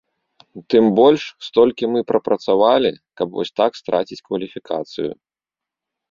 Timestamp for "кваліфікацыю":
4.31-5.11